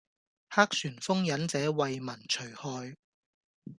[0.49, 2.95] 黑旋風忍者為民除害